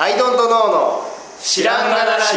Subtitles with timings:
[0.00, 1.02] アイドントノーの
[1.40, 2.36] 知らんがなラジ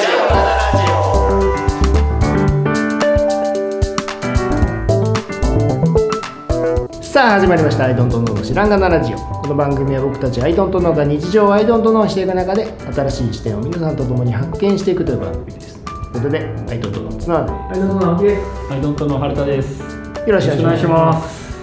[6.99, 18.41] オさあ始まりました「アイドントノーの知らんがなラジオ」この番組は僕たちアイドントノーが日常をアイドントノーしていく中で新しい視点を皆さんと共に発見していくという番組ですということでアイドントノー綱田でアイドントノーです。
[18.71, 19.81] アイドントの春田です。
[19.81, 19.87] よ
[20.33, 21.61] ろしくお願いしますす。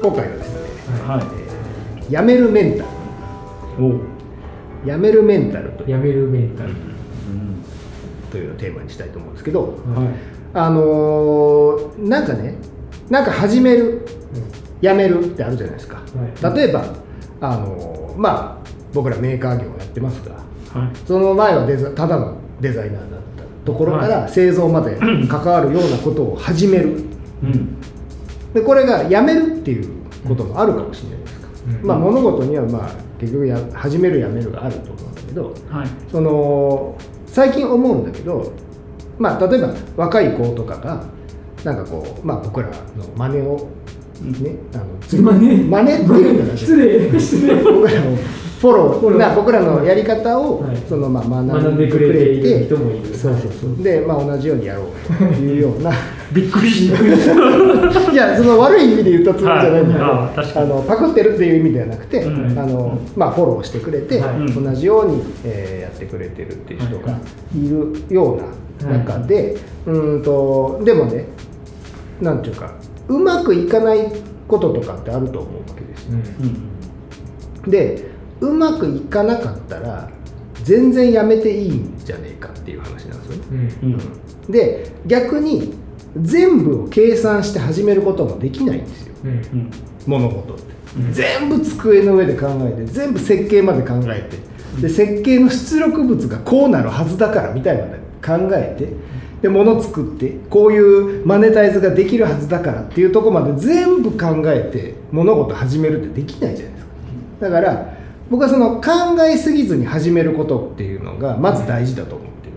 [0.00, 0.60] 今回はですね
[1.08, 1.20] は
[2.08, 2.12] い。
[2.14, 2.84] 「やめるメンタ
[3.80, 3.98] ルお。」
[4.84, 5.90] やめるメンタルという。
[5.90, 6.70] やめるメンタル。
[8.30, 9.74] というのをテーマにしたいと思うんですけどはい。
[10.54, 12.56] あのーなんかね
[13.10, 14.06] なんか始める
[14.80, 16.84] やめるってあるじゃないですか、は例えば
[17.40, 20.34] あのーまあ僕らメーカー業をやってますが
[20.80, 20.96] はい。
[21.06, 27.04] その前はデザただのデザイナーだったところから製造まで 関わるようなことを始める。
[27.42, 27.80] うん。
[28.52, 29.90] でこれがやめるっていう
[30.26, 31.86] こともあるかもしれないですか、うん。
[31.86, 35.88] まあ物事にはまあ結局や始めるやめるがあると思うんだけどはい。
[36.10, 36.96] その
[37.26, 38.52] 最近思うんだけど、
[39.18, 41.04] まあ、例えば若い子とかが
[41.64, 42.72] なんかこう、まあ、僕らの
[43.16, 43.68] 真似を
[44.22, 45.64] ね、あのつ真似？
[45.64, 47.62] 真似っていうのが失礼、失礼。
[47.62, 49.16] 僕らのフォローー。
[49.16, 50.76] な僕らのやり方を、はい。
[50.88, 53.14] そのまあ学学んでくれれてている人もいる。
[53.14, 53.82] そうそうそう。
[53.82, 55.92] で、まあ、同じようにやろうというような
[56.32, 58.12] びっくりした。
[58.12, 67.18] いやその悪い意味で言ったつもりじゃないんだけど、はいあ確かにのパクってるっていう意味ではなくて、うんあのまあ、フォローしてくれて、はい同じように、えーやってくれてるっていう人が
[67.56, 69.56] いるような中で、
[69.86, 71.24] うーんとでもね
[72.20, 72.72] なんていうか
[73.08, 74.12] うまくいかない
[74.46, 76.18] こととかってあると思うわけですよ。
[77.64, 77.70] うん。
[77.70, 80.10] でうまくいかなかったら
[80.62, 83.74] 全然やめていいんじゃねえかっていう話なんですよね。
[83.82, 83.92] うん。
[83.92, 84.52] うん。
[84.52, 85.74] で逆に
[86.16, 89.14] 全部を計算して始めることもできないんですよ。
[89.24, 89.30] うん。
[89.30, 89.70] うん。
[90.06, 90.62] 物事って、
[90.96, 91.12] うん。
[91.12, 94.48] 全部机の上で考えて全部設計まで考えて。
[94.80, 99.18] で設計の出力物がこうなるはずだからみたいなので考えて。
[99.42, 106.92] で物作ってこういうマネタイズができるはずだからっていうところまで全部考えて物事始めるってできないじゃないですか。
[107.42, 107.94] だから
[108.30, 112.52] 僕はその考えすぎずに始めることっていうのがまず大事だと思ってる。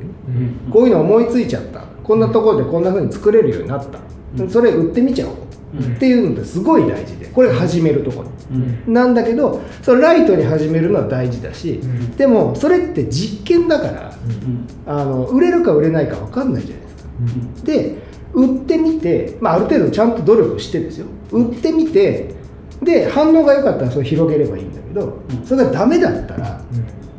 [0.72, 4.00] こういうの思いついちゃったこんなところでこんな風に作れるようになった、
[4.38, 4.50] うん。
[4.50, 5.36] それ売ってみちゃおう、
[5.76, 5.96] うん。
[5.96, 7.28] っていうのってすごい大事で。
[7.28, 8.94] これが始めるところ、うん。
[8.94, 12.16] なんだけどそれライトに始めるのは大事だし、うん。
[12.18, 14.68] でもそれって実験だからうん。
[14.86, 17.66] あの売れるか売れないか分かんないじゃないですか。
[17.66, 17.96] で
[18.34, 21.08] 売ってみて、まあ、ある程度ちゃんと努力してですよ。
[21.32, 22.34] 売ってみて
[22.82, 25.46] で反応が良かったらそれ広げればいいんだけど、うん。
[25.46, 26.62] それがダメだったら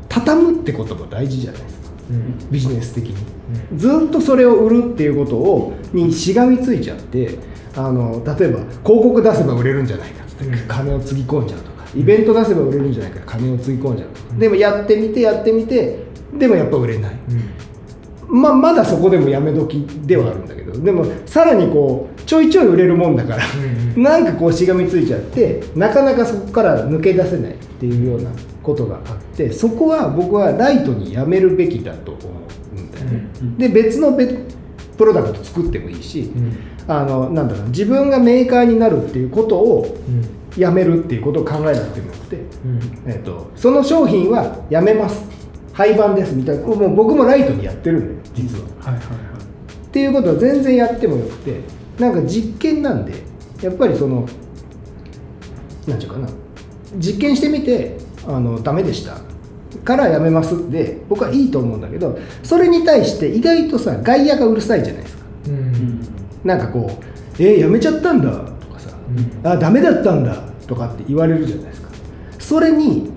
[0.09, 1.89] 畳むってことも大事じゃないですか。
[2.11, 2.51] うん。
[2.51, 3.17] ビジネス的に
[3.77, 7.39] ずっとそれを売るっていうことをにしがみついちゃって
[7.75, 10.45] あの例えば広告出せば売れるんじゃないかっつって。
[10.45, 10.69] うん。
[10.69, 14.35] 金をつぎ込んじゃうとかイベント出せば売れるんじゃないか金をつぎ込んじゃうとか。
[14.39, 15.99] でもやってみてやってみて
[16.39, 17.17] でもやっぱ売れない。
[18.29, 23.43] まあ、まだそこでもやめ時ではあるんだけどでもさらにこうちょいちょい売れるもんだから、
[23.97, 24.03] うん。
[24.03, 28.31] なんかこうしがみついちゃってなかなかそこから抜け出せないっていうような
[28.63, 32.21] ことがあってそこは僕はライトにやめるべきだと思
[32.77, 34.39] うんだよね、うんで別のベ
[34.97, 36.57] プロダクト作ってもいいし、うん。
[36.87, 40.61] あのなんだろう自分がメーカーになるっていうことをうん。
[40.61, 42.81] やめるっていうことを考えなくてもよくて、うん。
[43.07, 45.25] えっとその商品はやめます
[45.73, 48.65] 廃盤ですみたいなもう僕もライトにやってるんだよ実は。
[48.79, 49.17] はいはいはい。
[49.87, 51.61] っていうことは全然やってもよくて
[51.99, 53.15] なんか実験なんで
[53.63, 54.29] やっぱりその
[55.89, 56.42] 何て言うかな
[56.97, 59.19] 実験してみてあのダメでした
[59.85, 65.51] からやめますで僕はいいと思うんだけどそれに対して意外とさ外野がうるさいじゃないですかう。
[65.51, 66.01] うんん。
[66.45, 67.05] なんかこう
[67.43, 68.31] 「えー、やめちゃったんだ」
[68.61, 68.91] とかさ
[69.45, 71.89] 「あダメだったんだ」とかって言われるじゃないですか
[72.39, 73.11] それに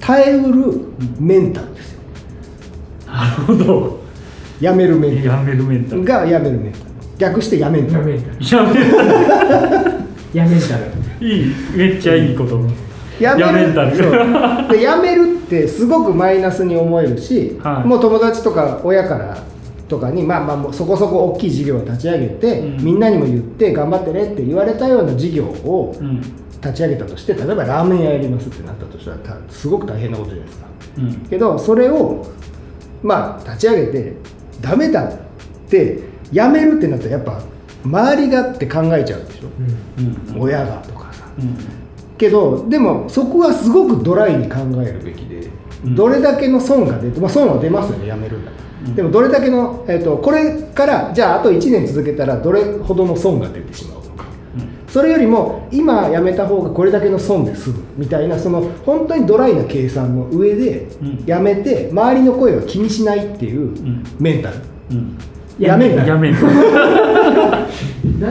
[0.00, 0.80] 耐えうる
[1.18, 2.00] メンタルですよ
[3.06, 4.02] なるほど。
[4.60, 6.00] やめるメンタやめるメンタル。
[6.00, 6.84] ルがやめるメンタル
[7.18, 8.86] 逆してやめんタルやめんたやめる。
[10.32, 10.80] やめんたら。
[11.20, 11.54] いい。
[11.76, 12.56] めっちゃいいこと。
[12.56, 12.74] やめる
[13.20, 13.72] やめる。
[13.96, 14.68] そう。
[14.70, 17.86] でやめるってすごくマイナスに思えるし、はい。
[17.86, 19.38] もう友達とか親から
[19.88, 22.84] とかに、まあ、まあもうそこそこ大きい事業を立ち上げて、うん。
[22.84, 26.22] みんなにも言って頑張ってねって言われたような事業をうん。
[26.62, 30.66] 立ち上げたとして例えばラーメン屋やりますってなったとしたらたすごく大変なことじゃないですか。
[30.98, 31.14] うん。
[31.28, 32.24] けどそれを
[33.02, 34.12] まあ立ち上げて
[34.60, 35.12] ダメだっ
[35.68, 35.98] て
[36.32, 37.42] やめるってなったらやっぱ
[37.84, 39.48] 周りがって考えちゃうでしょ、
[40.34, 40.40] うん。
[40.40, 41.24] 親がとかさ。
[41.36, 41.56] うん。
[42.22, 45.50] けどでもそこはすごくドライに考えるべきで、
[45.84, 45.96] うん。
[45.96, 48.94] どれだけの損が出て、まあ、損は出ますよねやめるんだから、うん。
[48.94, 54.26] でもどれだけの、えっとこれからじゃああと1年続けたらどれほどの損が出てしまうのか。
[54.86, 61.24] それよりも今やめた方がこれだけの損で済むみたいなその本当にドライな計算の上でうん。
[61.26, 64.04] やめて周りの声は気にしないっていううん。
[64.20, 64.58] メンタル、
[64.92, 65.18] うん。
[65.58, 66.38] やめんなやめんだ。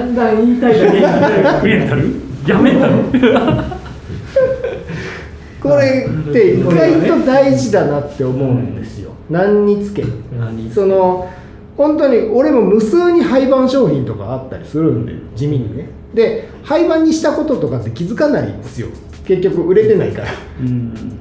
[0.06, 1.64] んだん言いたいだけになる。
[1.64, 2.32] メンタル？
[2.48, 3.81] やめんだろ
[5.62, 10.04] これって意外と大事だなって思うんですよ、何につけ
[10.38, 11.30] 何その
[11.78, 15.90] 本当に俺も無数に廃盤商品とかあったりするんで地味にね。
[16.14, 18.88] で廃盤にしたこととかって気づかないんですよ。
[19.26, 20.28] 結局売れてないから。
[20.60, 21.20] うん。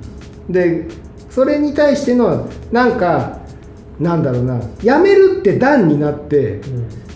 [0.49, 0.89] で
[1.31, 3.39] それに対してのなんか
[4.01, 4.61] なんだろうな。
[4.83, 6.61] やめるって段になって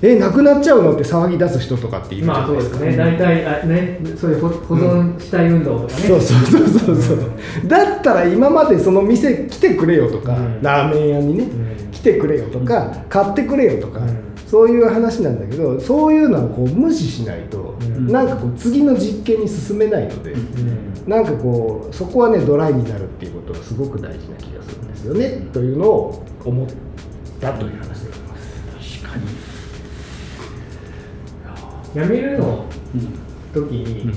[0.07, 3.05] えなくなっちゃうのって騒ぎ出す人とかっているじゃまあないですか、そうですね。
[3.05, 7.19] 大体あねそういう保保存したい運動とかね、そうそうそうそうそう。
[7.67, 10.63] だったら今までその店来てくれよとか、うん。
[10.63, 11.91] ラーメン屋にね、うん。
[11.91, 14.19] 来てくれよとか、買ってくれよとか、うん。
[14.47, 18.07] そういう話なんだけどそういうのはこう無視しないと、うん。
[18.09, 21.11] なんかこう次の実験に進めないので、うん。
[21.11, 26.67] なんかこうそこはねドライになるっていうことがすごく大事な気がするんですよね、というのを思っ
[27.41, 29.03] たという話でございます。
[29.03, 29.54] 確かに
[31.95, 32.65] やめるの
[32.95, 33.09] うん。
[33.53, 34.13] 時に、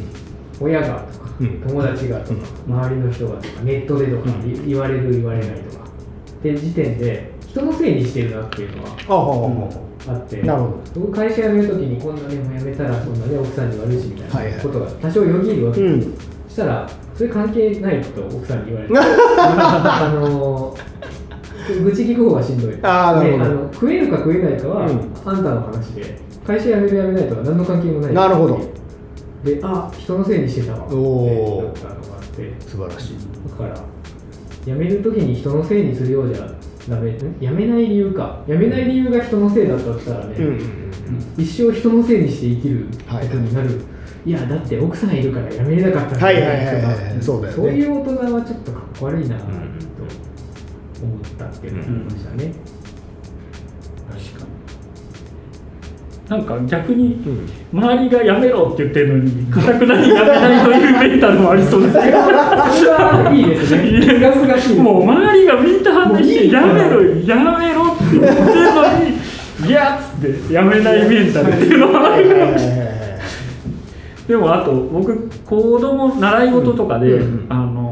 [0.60, 1.62] 親がとか、うん。
[1.62, 4.30] 友達がとか、周りの人がとかネットでとか、
[4.66, 5.88] 言われる言われないとか。
[6.38, 8.90] って時点で人のせいにしてるなっていうのは
[10.08, 10.42] あって、
[10.94, 16.18] 僕会社辞める時にこんなねもう辞めたらそんなね奥さんに悪いしみたはいなことが多少よぎるわけ、うん。
[16.48, 20.76] そしたらそれ関係ないと奥さんに言われて あの
[21.84, 22.78] 愚痴聞く方がしんどい。
[22.84, 25.12] あの食えるか食えないかは、うん。
[25.26, 28.14] あんたの話で会社辞める辞めないとは何の関係もない。
[28.14, 28.60] なるほど。
[29.44, 30.86] であ人のせいにしてたわ。
[30.86, 32.54] ってなったのがあって。
[32.62, 33.18] 素晴らしい。
[33.50, 33.84] だから
[34.66, 36.48] 辞める時に人のせいにするようじゃ
[36.88, 37.12] ダメ。
[37.12, 37.18] ん？
[37.40, 38.42] 辞めない理由か。
[38.48, 40.46] 辞めない理由が人のせいだったとしたらね、うん。
[40.46, 40.88] うん
[41.38, 43.82] 一生人のせいにして生きることになる、
[44.26, 47.64] いやだって奥さんいるから辞めれなかったんだはいはいはいはいそうだよね。
[47.64, 52.77] そういう大人はちょっとかっこ悪いなと思ったっていうのがありましたね、確か
[56.30, 57.50] なんか逆にうん。
[57.80, 61.96] 周りがやめろって言ってるのにかたくなにやめないというメンタルもありそうです。
[61.98, 64.02] ねそれはいいですね。
[64.02, 72.88] すがすがしいもう周りがみんな反応して「やめろやめろ」って言ってるのに「いや」っつってやめないメンタルっていうのはあるかもしれない
[74.28, 77.46] でもあと僕子供習い事とかで、うん。
[77.50, 77.88] あの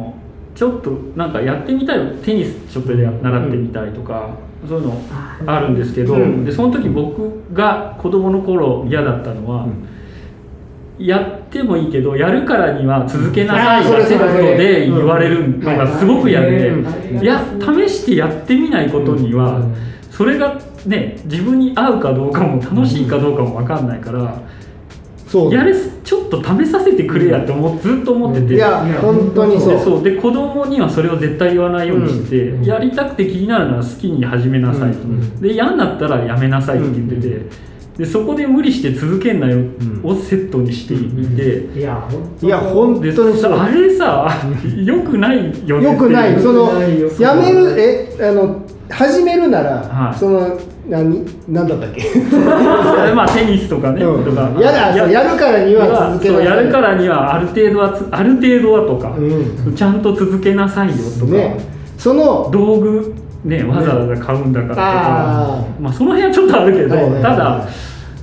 [0.56, 4.30] ちょっとなんかやってみたいテニスちょっとで習ってみたいとか、
[4.67, 5.01] そういうの
[5.45, 6.45] あるんですけど、うん。
[6.45, 9.67] でその時僕が子供の頃嫌だったのは、
[10.97, 19.75] やってもいいけどやるからには続けなさいうんあーそれセットで言われるのがすごく嫌で、うんいや試してやってみないことには、うん。
[20.09, 24.41] それがね自分に合うかどうかも楽しいかどうかも分かんないから、
[25.36, 25.54] そう。
[25.54, 29.70] やれちょっと試させてくれやって思っずっと思ってて、いや本当にそう。
[29.70, 30.04] でそう。
[30.04, 32.64] で子供にはそれを絶対言わないようにして、うん。
[32.64, 35.42] やりたくて気になるなら好きに始めなさいと、うん。
[35.42, 37.42] で嫌になったらやめなさいって言ってて、
[37.98, 40.02] でそこで無理して続けんなよん。
[40.04, 43.54] をセットにしていて、いや本当いや本で当にそう。
[43.54, 44.30] あれさ
[44.86, 45.38] よくない
[45.68, 46.40] よねよくない。
[46.40, 46.70] その
[47.20, 50.18] やめるえあの始めるなら、はい。
[50.18, 52.04] その何何だったっけ？
[53.16, 54.26] まあテニスとかね、うん。
[54.26, 54.52] とか。
[54.60, 56.46] やだやるからには続けなさい。
[56.46, 61.58] やるからにはある程度はつある程度はとか、うちゃんと続けなさいよとか、ね。
[61.98, 67.24] その道具ねわざわざ買うんだからとか、あまあその辺はちょっとあるけど、はいはいはい。
[67.24, 67.62] ただ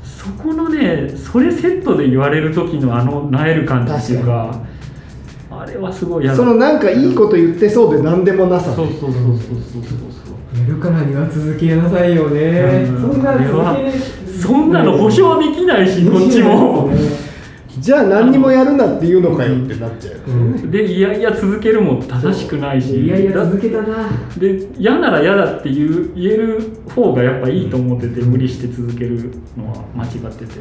[0.04, 4.54] そこのねそれセットで言われる時のあのなえる感じっていうか
[5.50, 6.36] あれはすごい嫌だ。
[6.36, 12.40] そのなんかいいこと言ってそうで何でもなさそうそうそうそうそうそうやるからには続けなさいよね、
[12.88, 13.12] うん。
[13.12, 13.34] そんな
[14.40, 16.90] そんなの保証できないしこっちも。
[17.80, 20.70] じゃあ何にもやるなっていうのかよってなっちゃう、うん。
[20.70, 23.04] でいやいや続けるも正しくないし。
[23.04, 24.08] いやいやだ続けたな。
[24.36, 26.60] で嫌なら嫌だっていう言える
[26.94, 30.60] 方がやっぱいいと思ってて無理して続けるのは間違ってて。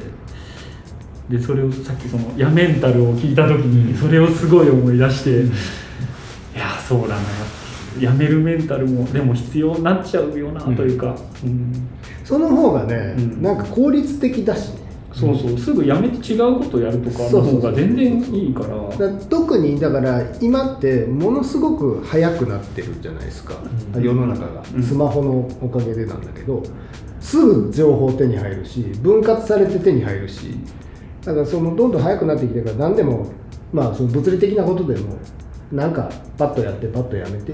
[1.29, 5.45] でそれをさっきその「やメンタル」を聞いた時にそれをすごい思い出して、い
[6.59, 7.21] やそうだなや
[7.97, 11.89] めるメンタルもでも必要になっちゃうよなというか、うん。
[12.23, 13.41] その方がね、うん。
[13.41, 14.81] なんか効率的だしね。
[15.13, 15.57] そうそう。
[15.57, 19.09] すぐやめて違うことやるとかの方が全然いいから。
[19.09, 23.55] だ特にだから今ってものすごく早くなってるじゃないですか、
[23.95, 24.03] うん。
[24.03, 24.83] 世の中が、うん。
[24.83, 26.63] スマホのおかげでなんだけど
[27.19, 30.55] すぐ情報手に入るし分割されて手に入るし。
[31.23, 33.27] だからそのどんどん早くなってきてるから何でも
[33.71, 35.19] まあその物理的なことでも
[35.71, 37.53] なんかパッとやってパッとやめて。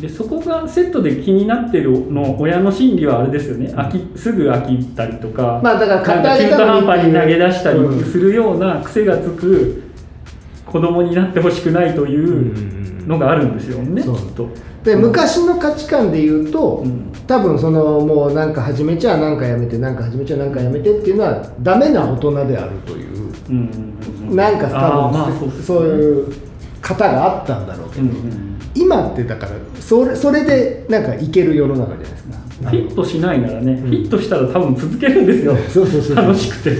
[0.00, 3.72] でそこがセットで気になってるの親の心理はあれですよね。
[3.74, 9.82] 飽きすぐ飽きたりとか,、まあだから中途半端に投げ出したりうんするような癖がつく
[10.66, 14.16] 子供になってほしくないというのがあるんですよね、そう。
[14.16, 14.48] きっと。
[14.84, 17.10] で昔の価値観で言うと、うん。
[17.26, 23.16] 多分そのもうなんか始めちゃなんかやめてなんか始めちゃなんかやめてっていうのはダメな大人であるという。
[23.48, 23.62] うんうん
[24.28, 25.64] うんなんか多分まあそうですね。
[25.64, 26.45] そういう
[26.86, 32.36] 型があったんだろうけど、うんうん今ってだからそれそれでなんかいける世の中じゃないですか。
[32.70, 33.80] フィットしないならね、ん。
[33.80, 35.56] フィットしたら多分続けるんですよ。
[35.56, 36.76] そうそうそう楽しくて。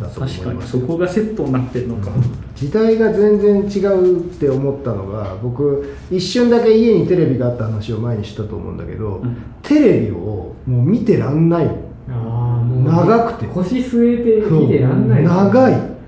[0.00, 2.10] 確かにそこがセットになってるのか、
[2.56, 9.36] 時代が全然違うって思ったのが僕一瞬だけ家にテレビがあった話を前にしたと思うんだけど、うん。
[9.62, 11.72] テレビをもう見てらんないの。
[12.10, 13.46] ああもう長くて。
[13.46, 15.22] 腰据えて見てらんない。
[15.22, 15.99] 長い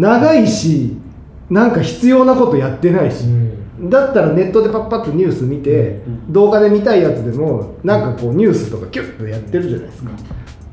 [0.00, 0.96] 長いし
[1.50, 3.90] なんか必要なことやってないし、うん。
[3.90, 6.32] だったらネットでパッパッとニュース見て、うん。
[6.32, 10.10] 動画で見たいやつでもなんかこうニュースとかキュッとやってるじゃないですか、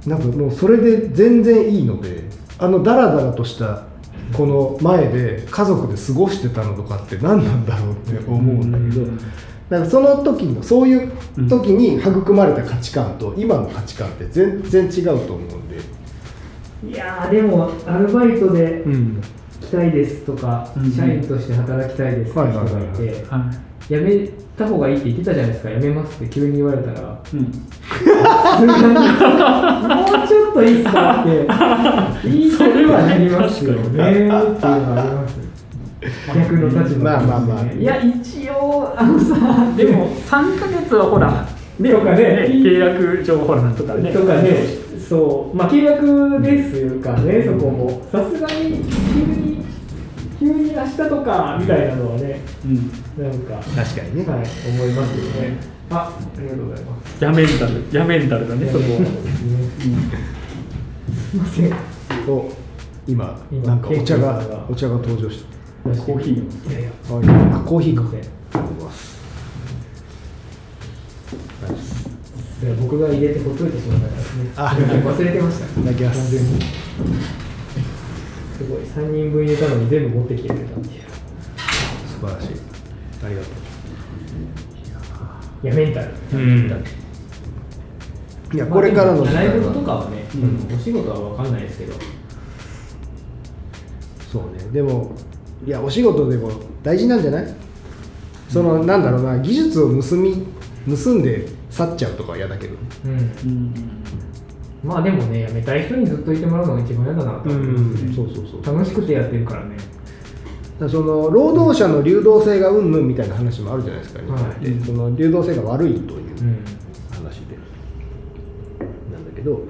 [0.05, 2.25] なんかもうそれで全然いいので
[2.57, 3.83] あのダラダラとした
[4.33, 9.19] この前で家族で過ごしてたのとかって何なんだろうって思うんだけど、うん。
[9.69, 11.11] なんかその時のそういう
[11.49, 15.77] 時に育まれた価値観と今の価値観って全然違うと思うんで、
[16.85, 19.19] いやーでもアルバイトでうん、
[19.61, 20.91] 来たいですとか、うん。
[20.91, 23.25] 社員として働きたいですって人がいて、
[23.89, 26.99] 辞めた方がいいって言ってたじゃないですか辞めますって急に言われたら。
[26.99, 27.01] い
[27.35, 27.51] うん、もう
[30.27, 31.47] ちょっといいっすかって
[32.23, 33.81] 言いたくはなりますよね。
[33.81, 35.37] っていうのはあります
[36.33, 37.63] 逆の立場まあまあまあ。
[37.73, 39.25] いや一応あのさ
[39.75, 41.47] でも3ヶ月はほら
[41.79, 42.47] ねとかね。
[42.49, 44.13] 契約上ほらとかね。
[44.13, 45.55] とかねそう。
[45.55, 48.01] まあ契約ですかねそこも。
[48.11, 49.65] さすがに急に
[50.39, 52.75] 急に明日とかみたいなのはねうん。
[53.23, 55.57] なんか確かにね、はい思いますよね。
[55.89, 57.23] あありがとうございます。
[57.23, 59.07] やメンタルやメンタルだねそこすね
[61.31, 61.73] すいません。
[62.29, 62.51] お
[63.07, 65.57] 今今なんかお茶がお茶が登場した。
[66.05, 66.89] コーヒーいやいや。
[67.09, 68.03] ああコーヒーか。
[68.03, 69.16] ありがとうございます
[72.59, 74.51] いや僕が入れてほっといてしまったからですね。
[74.55, 74.75] あ。
[74.75, 75.65] 忘れてました。
[75.93, 76.37] きます。
[76.37, 76.43] す
[78.67, 78.79] ごい。
[78.81, 80.75] 3人分入れたのに全部持ってきてくれた。
[80.79, 81.03] っていう
[82.07, 82.47] 素晴らしい。
[83.23, 83.47] ありがと
[85.63, 86.71] いやメンタル、うん。
[86.71, 86.83] う
[88.53, 90.75] いやこれからの時習い代事とかはね、うん。
[90.75, 91.93] お仕事は分かんないですけど。
[94.31, 94.63] そうね。
[94.71, 95.15] でも
[95.65, 97.53] いやお仕事でも大事なんじゃない？
[98.49, 99.37] その、なんだろうな。
[99.39, 100.47] 技術を盗み
[100.87, 101.47] 盗んで
[101.77, 103.11] 去っちゃうとかは嫌だけどうん。
[103.11, 103.73] うん。
[104.83, 108.75] まあでもねやめたい人にずっといてもらうのが一番嫌だなと思いますね、そうそうそう。
[108.75, 109.77] 楽しくてやってるからね。
[110.79, 114.85] その労働者の流動性がうんぬんみたいな話もあるじゃないですか、はい。
[114.85, 116.63] その流動性が悪いといううん。
[117.11, 117.57] 話で、
[119.11, 119.61] なんだけど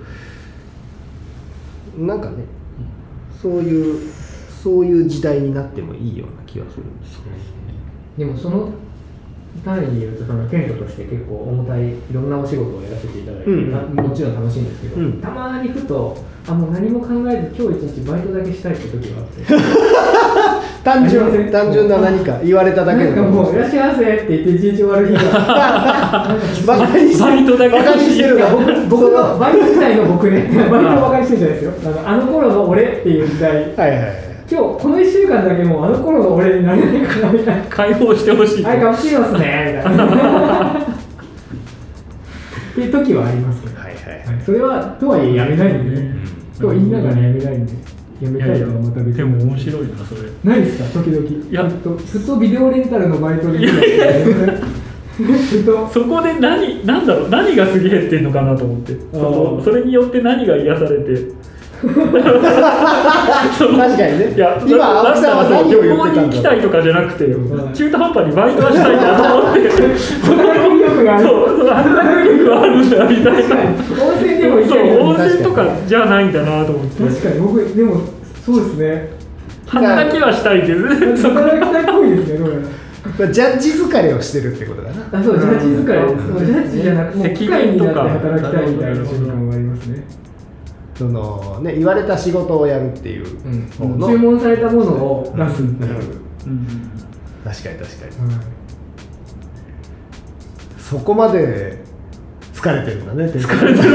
[1.98, 2.44] なんかね
[3.42, 4.12] そういう
[4.64, 7.24] そういう時代になってもいいような気がするんですね。
[8.18, 8.70] でもその
[9.64, 15.22] 単位で言うとそのテントとして結構重たいいろんなお仕事をやらせていただいて、うんなもちろん楽しいんですけど、うん。
[15.22, 19.44] たまにふとあもう何も考えず今日一日バイトだけしたいって時があって。
[20.88, 25.20] 単純単純な何か言われただけなんかもう「いらっしゃいませ」って言って一日終わる日が。
[26.66, 31.72] バカにしてバイトだけバカにしてるな僕僕のバイト時代の僕ね バイトをバカにしてるじゃないですよ。
[31.84, 33.54] あのあの頃の俺っていう時代。
[33.54, 37.64] はいはいはい今日この1週間だけもうあの頃の俺になれないかなみたいな。
[37.66, 38.64] 解放してほしい。
[38.64, 40.06] はい、かもしれますね、みたいな。
[42.72, 43.94] っていう時はありますけど、はいはい。
[44.26, 46.16] はいそれはとはいえやめないんでね、
[46.58, 47.74] と言いながらやめないんで、
[48.22, 50.22] やめたいとはまた別でも面白いなそれ。
[50.46, 51.28] ないですか、時々。
[51.28, 51.68] いや。
[51.68, 53.76] ずっとずっとビデオレンタルのバイトで見てた。
[55.22, 55.90] ずっと。
[55.92, 58.96] そこで何なんだろう何がすげえってんのかなと思って。
[59.12, 61.32] それによって何が癒されて
[61.78, 61.94] 確
[63.98, 64.34] かにね。
[64.34, 66.58] いや今な青木さんは何を言旅行に行きたってたんだ？
[66.58, 71.58] ろういとかじゃなくて、うん中途半端にバイトはしたいなと思ってその働き力があるそう。
[71.58, 73.56] その働き力があるんだみたいな
[74.04, 77.04] 温泉でも行けるそう温泉とかじゃないんだなと思って。
[77.04, 77.40] 確かに。
[77.40, 78.02] 僕、でも
[78.44, 79.10] そうですね、
[79.68, 82.62] 働きはしたいけどそこ働きたいっぽいですね、どうやら。
[83.20, 85.20] まあジャッジ疲れをしてるってことだな。
[85.20, 85.94] あそうジャッジ疲れ。
[86.46, 88.10] ジャッジじゃなくてもう責機械になって任とか。
[88.10, 90.04] 働きたいみたいな瞬間はありますね
[90.98, 93.26] そのね言われた仕事をやるっていう
[93.78, 96.68] 方の、注文されたものを出すっていう、うん。
[97.44, 98.34] 確かに確かに。
[98.34, 98.46] はい
[100.90, 101.84] そこまで
[102.54, 103.92] 疲れてるんだね 疲れてる。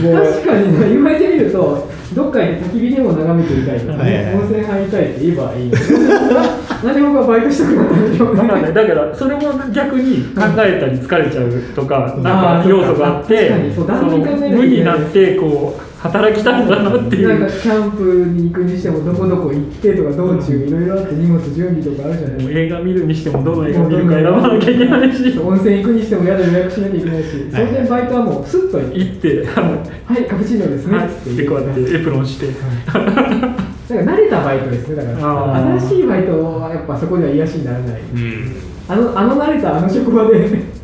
[0.00, 5.72] 確かにね言われてみるとどっかに焚き火でも眺めていたいとかはいはいね、温泉入りたいって言えばいい
[6.82, 22.58] のなんで僕はバイトしたくなっただからね、だからそれも逆に考えたり疲れちゃうとか、うんなんか要素があって無になってこう働きたいんだなっていなんかうキャンプに行くにしてもどこどこ行ってとか道中いろいろあって荷物準備とかあるじゃないですか。
[22.58, 25.38] 映画見るにしてもどの映画見るか選ばなきゃいけないし。
[25.38, 30.96] 温泉行くにしても宿予約しなきゃいけないし、それでバイトはもうスッと行ってはい、カプチーノですね。
[30.96, 31.06] はい。
[31.06, 32.46] っでこうやってエプロンして。
[32.46, 32.52] だ
[32.92, 33.56] から
[33.90, 35.54] 慣れたバイトですねだから。
[35.78, 38.00] 新しいバイトはやっぱそこでは癒しにならない。
[38.00, 38.56] うん。
[38.88, 40.80] あのあの慣れたあの職場で。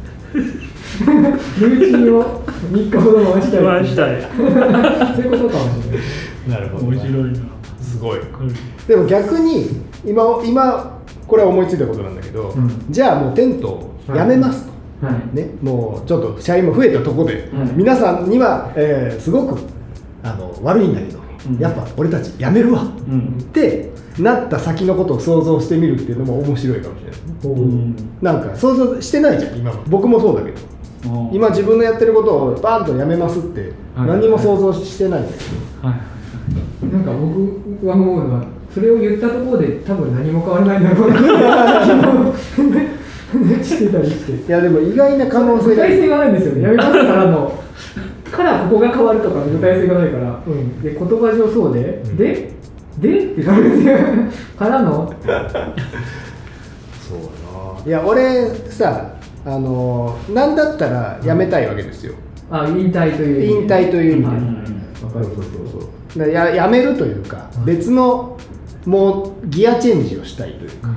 [0.96, 3.64] ルーチンを3日ほど回したい。
[3.64, 4.22] 回したい。
[4.22, 6.86] そういうことかもしれないなるほど。
[6.86, 7.38] 面白いな。
[7.80, 8.20] すごい。
[8.86, 12.86] でも逆に今今これは思いついたことなんだけど、うん。
[12.90, 14.66] じゃあもうテントをやめます
[15.00, 15.36] と、はい。
[15.36, 17.72] ね、もうちょっと社員も増えたところで、はい。
[17.74, 19.60] 皆さんには、えーすごく
[20.22, 21.58] あの悪いんだけど、うん。
[21.58, 23.38] やっぱ俺たち辞めるわ、うん。
[23.40, 27.20] ってなった先のことを想像してみるっていうのも面白いかもしれない。
[27.44, 27.96] うん。
[28.22, 30.58] なんか想像してないじゃん今僕もそうだけど
[31.32, 34.08] 今自分のやってることをバーンとやめますってはい。
[34.08, 36.00] 何も想像してないんだけど、はい。
[36.92, 41.18] なんか僕は思うのはそれを言ったところで多分何も変わらないんだろうな
[43.62, 44.32] してたりして。
[44.32, 45.74] いやでも意外な可能性が。
[45.74, 46.62] 具体性がないんですよね。
[46.62, 47.64] やめますからの
[48.30, 52.16] からここが変わるとか具体性がないから、うん、で言葉上そうで、ん。
[52.16, 52.52] で
[52.98, 53.98] でってなるんですよ。
[54.58, 55.12] からの。
[55.24, 57.26] そうだ
[57.82, 57.86] な。
[57.86, 59.12] いや俺さ
[59.46, 62.14] あのなんだったら辞めたいわけですよ、
[62.50, 64.66] あ引退という引退という意味で、はい。
[65.00, 65.34] そうそう
[66.12, 68.36] そうや辞めるというか、別の
[68.84, 70.88] もうギアチェンジをしたいというか、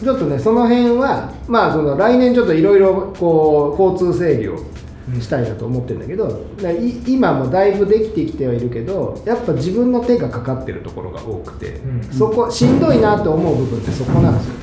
[0.00, 4.58] ちょっとねその辺はまあその来年ちょっといろいろこう交通整理を
[5.20, 6.46] したいなと思ってるんだけど、
[7.06, 12.02] 今もだいぶできてきてはいるけどやっぱ自分の手がかかってるところが多くて、うん。
[12.12, 14.54] そこしんどいなと思う部分ってそこなんですよ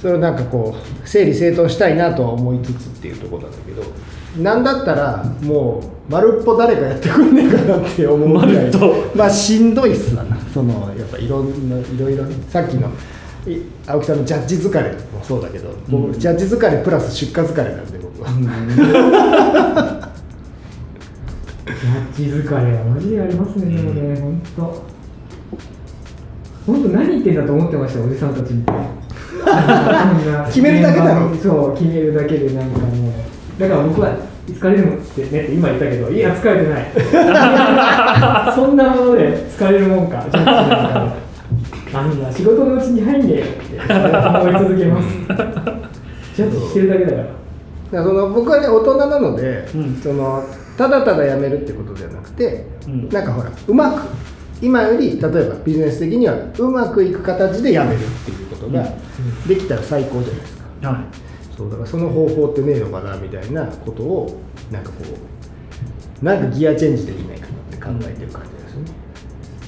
[0.00, 3.82] それをなんかこう整理整頓したいなとは思いつつっていうところなんだけど
[4.42, 8.70] なんだったらもう丸っぽ誰かやってくんねえかなって思うぐらい
[9.16, 10.36] まあしんどいっすわな。
[10.52, 12.88] そのやっぱいろんないろいろねさっきの
[13.50, 18.28] い青木さんのジャッジ疲れもそうだけど、僕ジャッジ疲れプラス出荷疲れなんで僕は、
[21.64, 24.62] ジャッジ疲れはマジでありますね、でもね、本当。
[26.66, 29.05] 本当何言ってんだと思ってました、おじさんたちみたいな。
[30.46, 33.60] 決めるだけだろ そう、決めるだけでなんかもう。
[33.60, 34.10] だから僕は
[34.46, 38.52] 疲れるのってねって今言ったけど、いや、疲れてない。
[38.54, 41.26] そんなもので疲れるもんか、ジャッジなんか。
[41.94, 43.94] あんな仕事のうちに入んねえよって
[44.40, 45.08] 思い続けます。
[46.36, 47.16] ジャッジしてるだけだか
[47.92, 48.02] ら。
[48.02, 50.42] その僕はね大人なので、うんその
[50.76, 54.02] ただただ辞めるってことではなくて、うんなんかほらうまく
[54.60, 58.86] 今より例えばビジネス的にはうまくいく形で辞めるっていうことが
[59.46, 61.04] できたら最高じゃないですか、はい。
[61.56, 64.96] そうだからその方法ってねえのかなみたいなことをなんかこ
[66.22, 68.90] うなんかギアチェンジできないかなって考えてる感じですよね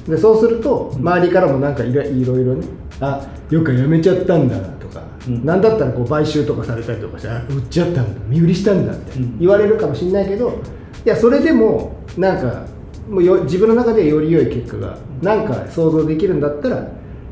[0.08, 2.66] でそうすると周りからもなんかいろいろね
[3.00, 5.44] あよく辞めちゃったんだとか、うん。
[5.44, 9.38] なんだったらこう買収とかされたりとかしてあ売っちゃったんだ身売りしたんだってうん。
[9.38, 10.60] 言われるかもしれないけど
[11.04, 12.66] いやそれでもなんか
[13.08, 16.86] もうよ自分の中でより良い結果がなんか想像できるんだったら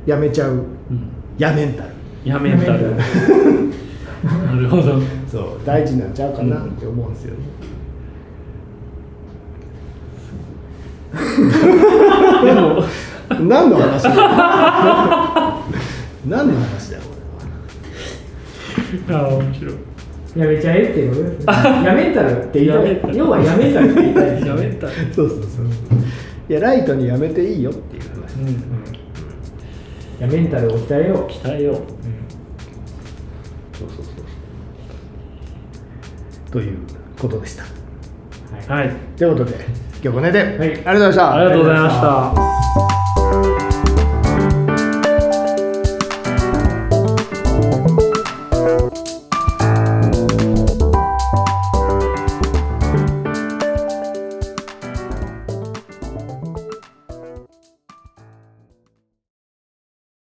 [0.06, 0.52] 辞めちゃう。
[0.52, 1.10] うん。
[1.36, 1.95] やメンタル
[2.26, 2.78] やめたら。
[2.82, 5.00] なるほど。
[5.30, 7.38] そう大事なんちゃうかなって思うんですよね、
[12.44, 12.82] でも。
[13.48, 14.10] 何の話だ
[16.26, 17.02] 何の話だよ
[19.08, 19.74] こあー面白い
[20.36, 21.38] やめちゃえっていう。
[21.46, 23.16] やめたらって言いたやめたい。
[23.16, 24.46] 要はやめたらって言いたい。
[24.46, 25.66] やめたられそうそうそう
[26.48, 28.48] いやライトにやめていいよっていう話、うん。
[28.50, 28.54] い
[30.20, 31.14] やメンタルを鍛えよ。
[31.14, 31.26] う。
[31.26, 31.72] 鍛えよ。
[31.72, 32.15] うそうそ
[36.56, 36.78] という
[37.20, 37.64] ことでした。
[38.72, 38.86] はい。
[38.86, 38.96] はい。
[39.18, 40.68] ということで今日この辺で、はい。
[40.70, 41.34] ありがとうございました。
[41.34, 43.05] ありがとうございました